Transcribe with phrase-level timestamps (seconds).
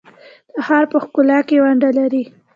[0.53, 2.23] د ښار په ښکلا کې ونډه لري؟